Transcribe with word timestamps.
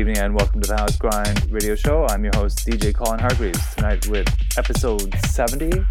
evening 0.00 0.16
and 0.16 0.34
welcome 0.34 0.62
to 0.62 0.66
the 0.66 0.76
House 0.78 0.96
Grind 0.96 1.50
radio 1.52 1.74
show. 1.74 2.06
I'm 2.06 2.24
your 2.24 2.34
host, 2.34 2.66
DJ 2.66 2.94
Colin 2.94 3.20
Hargreaves, 3.20 3.74
tonight 3.74 4.06
with 4.06 4.26
episode 4.56 5.14
70, 5.26 5.84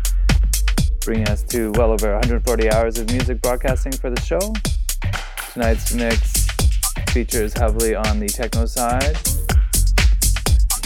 bringing 1.01 1.27
us 1.27 1.43
to 1.43 1.71
well 1.73 1.91
over 1.91 2.13
140 2.13 2.71
hours 2.71 2.97
of 2.97 3.07
music 3.11 3.39
broadcasting 3.39 3.91
for 3.91 4.09
the 4.09 4.19
show. 4.21 4.39
Tonight's 5.53 5.93
mix 5.93 6.47
features 7.11 7.53
heavily 7.53 7.93
on 7.93 8.19
the 8.19 8.27
techno 8.27 8.65
side. 8.65 9.15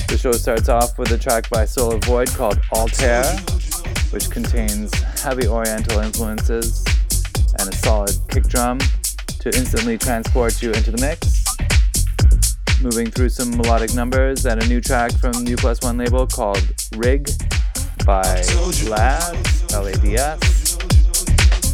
The 0.10 0.18
show 0.20 0.34
starts 0.34 0.68
off 0.68 1.00
with 1.00 1.10
a 1.12 1.18
track 1.18 1.50
by 1.50 1.64
Soul 1.64 1.94
of 1.94 2.04
Void 2.04 2.28
called 2.28 2.60
Altair, 2.74 3.24
which 4.10 4.30
contains 4.30 4.94
heavy 5.22 5.48
oriental 5.48 6.00
influences 6.00 6.84
and 7.58 7.74
a 7.74 7.76
solid 7.78 8.18
kick 8.28 8.44
drum 8.50 8.80
to 9.40 9.48
instantly 9.56 9.98
transport 9.98 10.62
you 10.62 10.74
into 10.74 10.92
the 10.92 11.00
mix 11.00 11.43
moving 12.82 13.12
through 13.12 13.30
some 13.30 13.52
melodic 13.52 13.94
numbers 13.94 14.46
and 14.46 14.62
a 14.62 14.68
new 14.68 14.82
track 14.82 15.12
from 15.14 15.46
You 15.46 15.56
Plus 15.56 15.82
One 15.82 15.98
label 15.98 16.26
called 16.26 16.64
Rig 16.96 17.30
by 18.06 18.44
Lads, 18.88 19.74
L-A-D-S. 19.74 20.78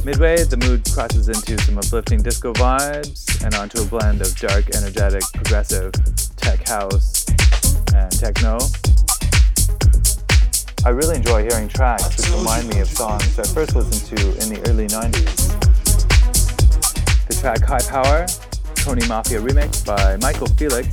Midway, 0.05 0.43
the 0.43 0.57
mood 0.57 0.83
crosses 0.91 1.27
into 1.27 1.57
some 1.63 1.77
uplifting 1.77 2.21
disco 2.21 2.53
vibes 2.53 3.43
and 3.43 3.53
onto 3.55 3.81
a 3.81 3.85
blend 3.85 4.21
of 4.21 4.35
dark, 4.37 4.75
energetic, 4.75 5.23
progressive 5.33 5.91
tech 6.35 6.67
house 6.67 7.25
and 7.93 8.11
techno. 8.11 8.57
I 10.85 10.89
really 10.89 11.17
enjoy 11.17 11.43
hearing 11.43 11.67
tracks 11.67 12.17
which 12.17 12.31
remind 12.31 12.69
me 12.69 12.79
of 12.79 12.87
songs 12.87 13.37
I 13.37 13.43
first 13.43 13.75
listened 13.75 14.17
to 14.17 14.27
in 14.41 14.53
the 14.53 14.69
early 14.69 14.87
90s. 14.87 15.49
The 17.27 17.35
track 17.35 17.61
High 17.61 17.85
Power 17.89 18.25
Tony 18.89 19.07
Mafia 19.07 19.39
remix 19.39 19.85
by 19.85 20.17
Michael 20.17 20.47
Felix 20.57 20.89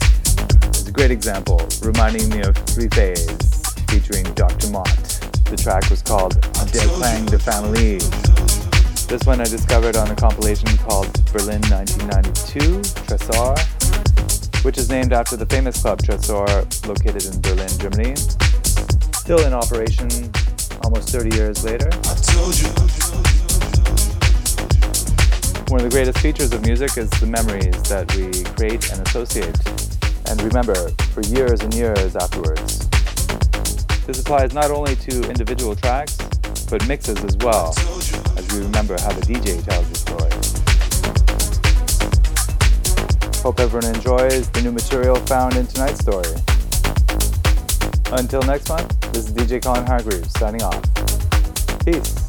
is 0.76 0.86
a 0.86 0.92
great 0.92 1.10
example, 1.10 1.66
reminding 1.80 2.28
me 2.28 2.42
of 2.42 2.54
Three 2.68 2.88
Phase 2.88 3.24
featuring 3.88 4.24
Dr. 4.34 4.68
Motte. 4.68 4.92
The 5.46 5.56
track 5.56 5.88
was 5.88 6.02
called 6.02 6.34
Der 6.72 6.86
Klang 6.88 7.24
der 7.24 7.38
Familie. 7.38 7.98
This 9.08 9.24
one 9.24 9.40
I 9.40 9.44
discovered 9.44 9.96
on 9.96 10.10
a 10.10 10.14
compilation 10.14 10.68
called 10.76 11.10
Berlin 11.32 11.62
1992 11.72 12.82
Tresor, 13.08 13.56
which 14.62 14.76
is 14.76 14.90
named 14.90 15.14
after 15.14 15.34
the 15.34 15.46
famous 15.46 15.80
club 15.80 16.00
Tresor 16.00 16.46
located 16.86 17.24
in 17.24 17.40
Berlin, 17.40 17.72
Germany. 17.78 18.14
Still 19.16 19.40
in 19.46 19.54
operation 19.54 20.10
almost 20.84 21.08
30 21.08 21.34
years 21.34 21.64
later. 21.64 21.88
One 25.68 25.80
of 25.80 25.90
the 25.90 25.96
greatest 25.96 26.18
features 26.18 26.52
of 26.52 26.64
music 26.64 26.96
is 26.96 27.10
the 27.10 27.26
memories 27.26 27.82
that 27.90 28.06
we 28.14 28.30
create 28.54 28.88
and 28.92 29.04
associate 29.08 29.58
and 30.30 30.40
remember 30.40 30.76
for 31.10 31.22
years 31.22 31.60
and 31.60 31.74
years 31.74 32.14
afterwards. 32.14 32.86
This 34.06 34.20
applies 34.20 34.54
not 34.54 34.70
only 34.70 34.94
to 34.94 35.28
individual 35.28 35.74
tracks, 35.74 36.16
but 36.70 36.86
mixes 36.86 37.18
as 37.24 37.36
well, 37.38 37.74
as 38.38 38.46
we 38.52 38.60
remember 38.60 38.94
how 39.00 39.10
the 39.10 39.22
DJ 39.22 39.58
tells 39.66 39.88
the 39.90 39.98
story. 39.98 40.30
Hope 43.42 43.58
everyone 43.58 43.92
enjoys 43.92 44.48
the 44.50 44.62
new 44.62 44.70
material 44.70 45.16
found 45.26 45.56
in 45.56 45.66
tonight's 45.66 45.98
story. 45.98 46.30
Until 48.12 48.42
next 48.42 48.68
month, 48.68 48.88
this 49.12 49.26
is 49.26 49.32
DJ 49.32 49.60
Colin 49.60 49.84
Hargreaves 49.84 50.30
signing 50.38 50.62
off. 50.62 50.82
Peace. 51.84 52.25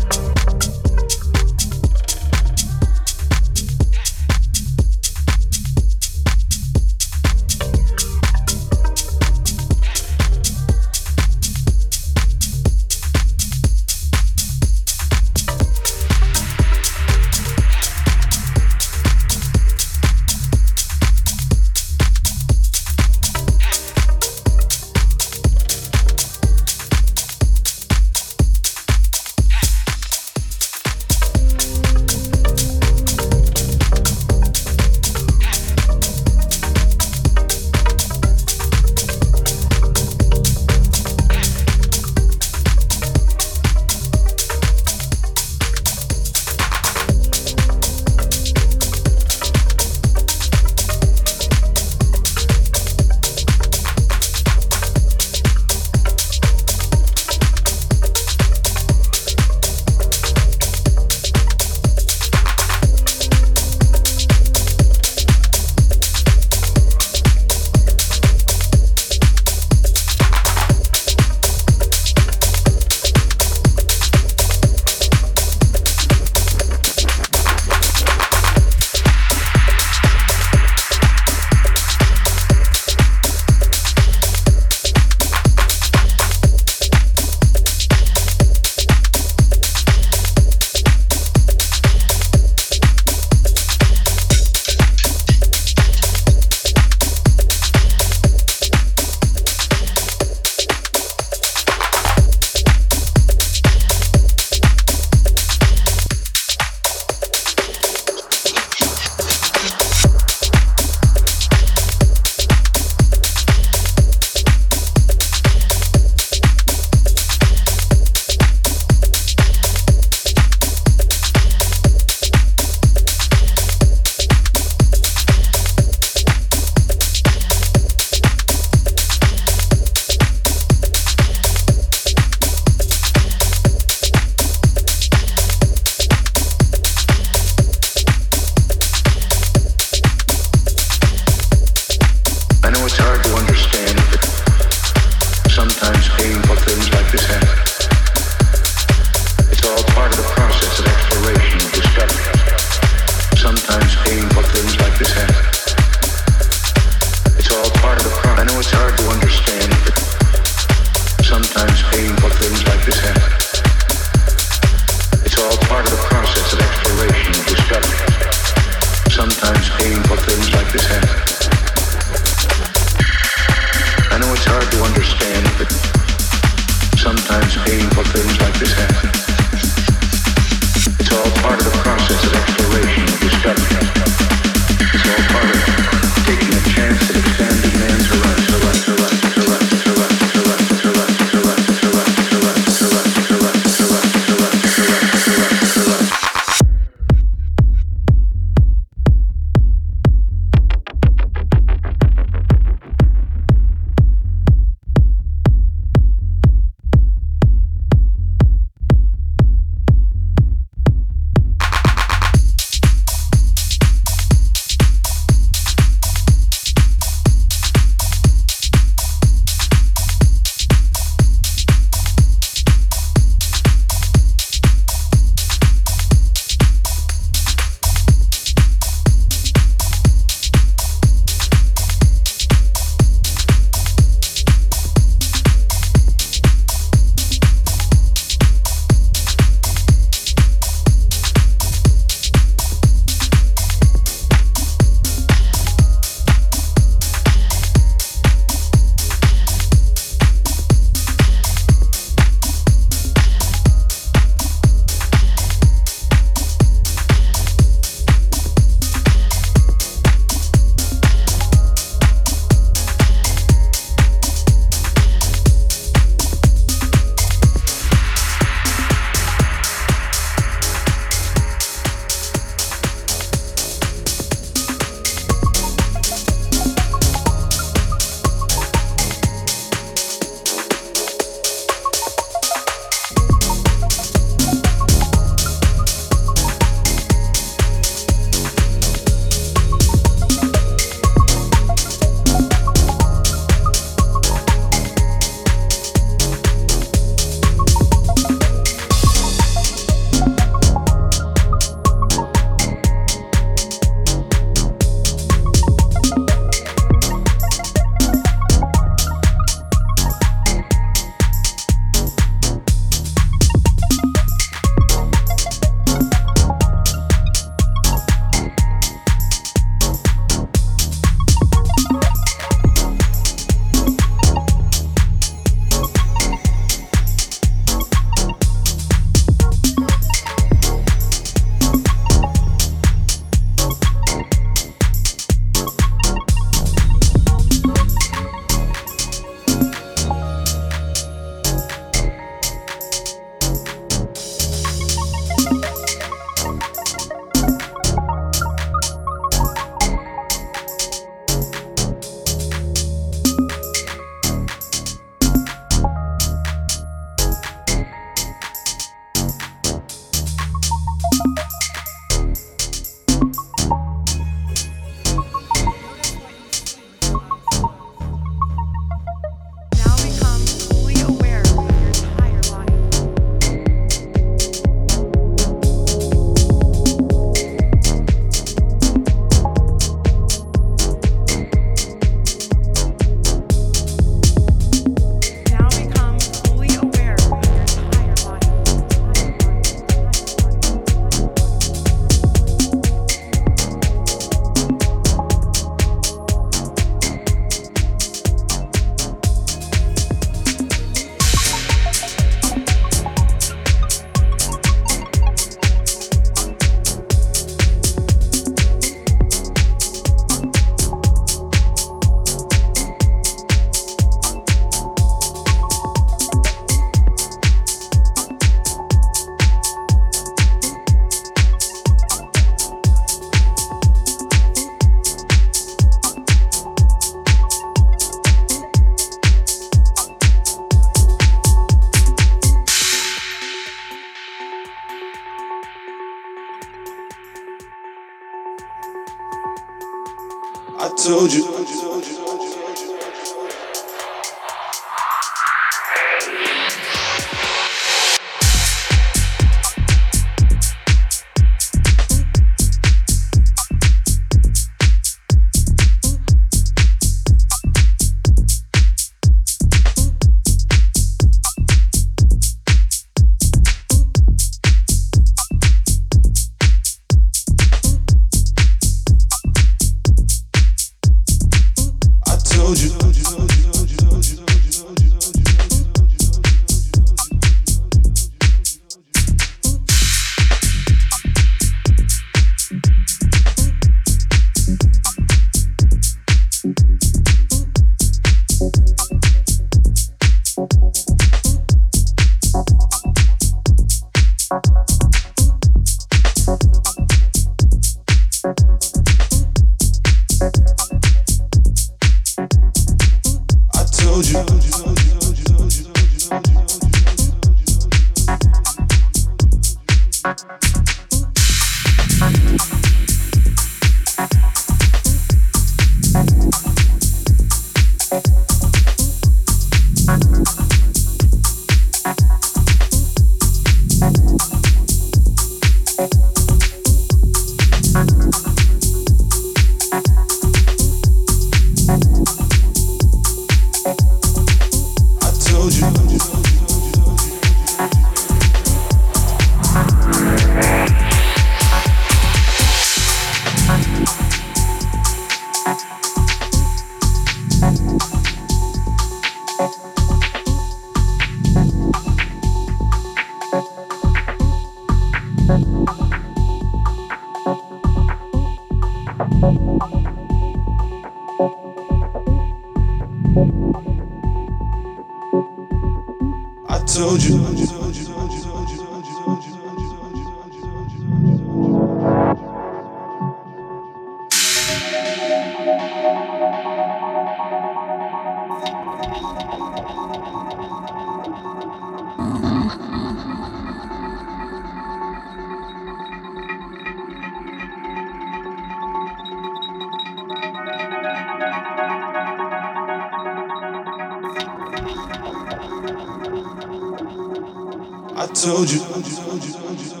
I 598.17 598.27
told 598.33 598.71
you. 598.71 600.00